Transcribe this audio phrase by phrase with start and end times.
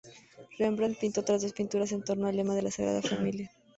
[0.57, 3.51] Rembrandt pintó otras dos pinturas en torno al tema de la Sagrada Familia.